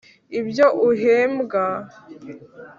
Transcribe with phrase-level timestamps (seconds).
[0.39, 1.63] ibyo uhembwa